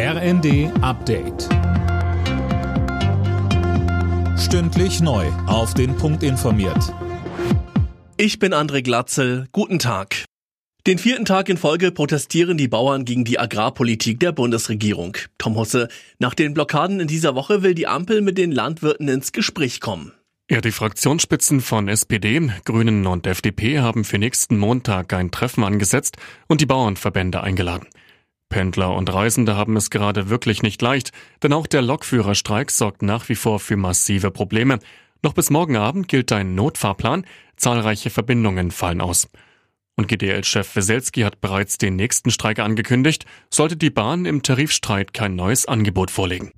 RND 0.00 0.70
Update. 0.80 1.48
Stündlich 4.38 5.00
neu. 5.00 5.26
Auf 5.48 5.74
den 5.74 5.96
Punkt 5.96 6.22
informiert. 6.22 6.94
Ich 8.16 8.38
bin 8.38 8.54
André 8.54 8.82
Glatzel. 8.82 9.48
Guten 9.50 9.80
Tag. 9.80 10.24
Den 10.86 10.98
vierten 10.98 11.24
Tag 11.24 11.48
in 11.48 11.56
Folge 11.56 11.90
protestieren 11.90 12.56
die 12.56 12.68
Bauern 12.68 13.04
gegen 13.06 13.24
die 13.24 13.40
Agrarpolitik 13.40 14.20
der 14.20 14.30
Bundesregierung. 14.30 15.16
Tom 15.36 15.56
Husse, 15.56 15.88
nach 16.20 16.34
den 16.34 16.54
Blockaden 16.54 17.00
in 17.00 17.08
dieser 17.08 17.34
Woche 17.34 17.64
will 17.64 17.74
die 17.74 17.88
Ampel 17.88 18.20
mit 18.20 18.38
den 18.38 18.52
Landwirten 18.52 19.08
ins 19.08 19.32
Gespräch 19.32 19.80
kommen. 19.80 20.12
Ja, 20.48 20.60
die 20.60 20.70
Fraktionsspitzen 20.70 21.60
von 21.60 21.88
SPD, 21.88 22.40
Grünen 22.64 23.04
und 23.08 23.26
FDP 23.26 23.80
haben 23.80 24.04
für 24.04 24.18
nächsten 24.18 24.58
Montag 24.58 25.12
ein 25.12 25.32
Treffen 25.32 25.64
angesetzt 25.64 26.18
und 26.46 26.60
die 26.60 26.66
Bauernverbände 26.66 27.42
eingeladen. 27.42 27.88
Pendler 28.48 28.94
und 28.94 29.12
Reisende 29.12 29.56
haben 29.56 29.76
es 29.76 29.90
gerade 29.90 30.30
wirklich 30.30 30.62
nicht 30.62 30.80
leicht, 30.80 31.12
denn 31.42 31.52
auch 31.52 31.66
der 31.66 31.82
Lokführerstreik 31.82 32.70
sorgt 32.70 33.02
nach 33.02 33.28
wie 33.28 33.34
vor 33.34 33.60
für 33.60 33.76
massive 33.76 34.30
Probleme. 34.30 34.78
Noch 35.22 35.34
bis 35.34 35.50
morgen 35.50 35.76
Abend 35.76 36.08
gilt 36.08 36.32
ein 36.32 36.54
Notfahrplan, 36.54 37.26
zahlreiche 37.56 38.10
Verbindungen 38.10 38.70
fallen 38.70 39.00
aus. 39.00 39.28
Und 39.96 40.06
GDL-Chef 40.06 40.76
Weselski 40.76 41.22
hat 41.22 41.40
bereits 41.40 41.76
den 41.76 41.96
nächsten 41.96 42.30
Streik 42.30 42.60
angekündigt, 42.60 43.26
sollte 43.50 43.76
die 43.76 43.90
Bahn 43.90 44.26
im 44.26 44.42
Tarifstreit 44.42 45.12
kein 45.12 45.34
neues 45.34 45.66
Angebot 45.66 46.10
vorlegen. 46.10 46.52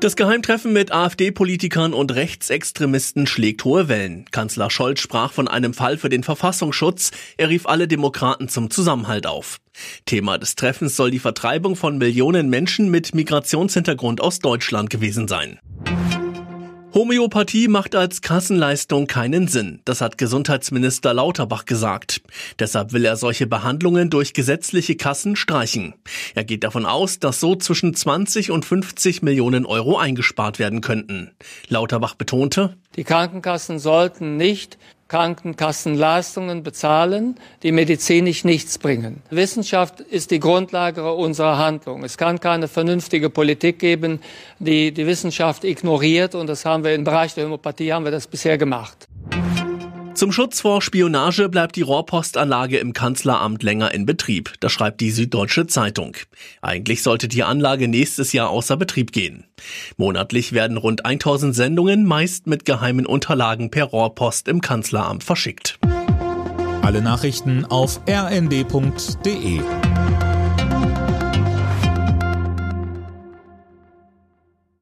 Das 0.00 0.14
Geheimtreffen 0.14 0.74
mit 0.74 0.92
AfD-Politikern 0.92 1.94
und 1.94 2.14
Rechtsextremisten 2.14 3.26
schlägt 3.26 3.64
hohe 3.64 3.88
Wellen. 3.88 4.26
Kanzler 4.30 4.68
Scholz 4.68 5.00
sprach 5.00 5.32
von 5.32 5.48
einem 5.48 5.72
Fall 5.72 5.96
für 5.96 6.10
den 6.10 6.22
Verfassungsschutz. 6.22 7.12
Er 7.38 7.48
rief 7.48 7.66
alle 7.66 7.88
Demokraten 7.88 8.50
zum 8.50 8.70
Zusammenhalt 8.70 9.26
auf. 9.26 9.58
Thema 10.04 10.36
des 10.38 10.54
Treffens 10.54 10.96
soll 10.96 11.10
die 11.10 11.18
Vertreibung 11.18 11.76
von 11.76 11.96
Millionen 11.96 12.50
Menschen 12.50 12.90
mit 12.90 13.14
Migrationshintergrund 13.14 14.20
aus 14.20 14.38
Deutschland 14.38 14.90
gewesen 14.90 15.28
sein. 15.28 15.60
Homöopathie 16.96 17.68
macht 17.68 17.94
als 17.94 18.22
Kassenleistung 18.22 19.06
keinen 19.06 19.48
Sinn. 19.48 19.82
Das 19.84 20.00
hat 20.00 20.16
Gesundheitsminister 20.16 21.12
Lauterbach 21.12 21.66
gesagt. 21.66 22.22
Deshalb 22.58 22.94
will 22.94 23.04
er 23.04 23.16
solche 23.16 23.46
Behandlungen 23.46 24.08
durch 24.08 24.32
gesetzliche 24.32 24.96
Kassen 24.96 25.36
streichen. 25.36 25.92
Er 26.34 26.44
geht 26.44 26.64
davon 26.64 26.86
aus, 26.86 27.18
dass 27.18 27.38
so 27.38 27.54
zwischen 27.54 27.92
20 27.92 28.50
und 28.50 28.64
50 28.64 29.20
Millionen 29.20 29.66
Euro 29.66 29.98
eingespart 29.98 30.58
werden 30.58 30.80
könnten. 30.80 31.32
Lauterbach 31.68 32.14
betonte, 32.14 32.78
die 32.96 33.04
Krankenkassen 33.04 33.78
sollten 33.78 34.38
nicht 34.38 34.78
Krankenkassenleistungen 35.08 36.62
bezahlen, 36.62 37.36
die 37.62 37.70
medizinisch 37.70 38.44
nichts 38.44 38.78
bringen. 38.78 39.22
Wissenschaft 39.30 40.00
ist 40.00 40.32
die 40.32 40.40
Grundlage 40.40 41.12
unserer 41.12 41.58
Handlung. 41.58 42.02
Es 42.02 42.18
kann 42.18 42.40
keine 42.40 42.66
vernünftige 42.66 43.30
Politik 43.30 43.78
geben, 43.78 44.20
die 44.58 44.92
die 44.92 45.06
Wissenschaft 45.06 45.62
ignoriert 45.64 46.34
und 46.34 46.48
das 46.48 46.64
haben 46.64 46.82
wir 46.82 46.94
im 46.94 47.04
Bereich 47.04 47.34
der 47.34 47.44
Homöopathie 47.44 47.92
haben 47.92 48.04
wir 48.04 48.12
das 48.12 48.26
bisher 48.26 48.58
gemacht. 48.58 49.05
Zum 50.16 50.32
Schutz 50.32 50.62
vor 50.62 50.80
Spionage 50.80 51.50
bleibt 51.50 51.76
die 51.76 51.82
Rohrpostanlage 51.82 52.78
im 52.78 52.94
Kanzleramt 52.94 53.62
länger 53.62 53.92
in 53.92 54.06
Betrieb. 54.06 54.54
Das 54.60 54.72
schreibt 54.72 55.02
die 55.02 55.10
Süddeutsche 55.10 55.66
Zeitung. 55.66 56.16
Eigentlich 56.62 57.02
sollte 57.02 57.28
die 57.28 57.42
Anlage 57.42 57.86
nächstes 57.86 58.32
Jahr 58.32 58.48
außer 58.48 58.78
Betrieb 58.78 59.12
gehen. 59.12 59.44
Monatlich 59.98 60.54
werden 60.54 60.78
rund 60.78 61.04
1000 61.04 61.54
Sendungen 61.54 62.06
meist 62.06 62.46
mit 62.46 62.64
geheimen 62.64 63.04
Unterlagen 63.04 63.70
per 63.70 63.84
Rohrpost 63.84 64.48
im 64.48 64.62
Kanzleramt 64.62 65.22
verschickt. 65.22 65.78
Alle 66.80 67.02
Nachrichten 67.02 67.66
auf 67.66 68.00
rnd.de 68.08 69.60